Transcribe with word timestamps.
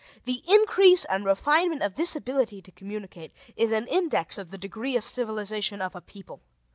The 0.25 0.41
increase 0.49 1.05
and 1.05 1.23
refinement 1.25 1.83
of 1.83 1.93
this 1.93 2.15
ability 2.15 2.59
to 2.63 2.71
communicate 2.71 3.31
is 3.55 3.71
an 3.71 3.85
index 3.85 4.39
of 4.39 4.49
the 4.49 4.57
degree 4.57 4.97
of 4.97 5.03
civilization 5.03 5.79
of 5.79 5.95
a 5.95 6.01
people. 6.01 6.41